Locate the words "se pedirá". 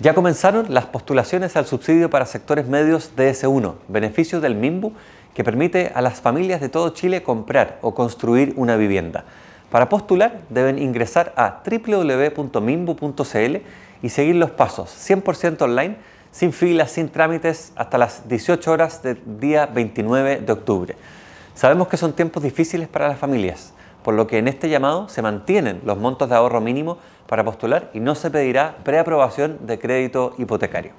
28.14-28.76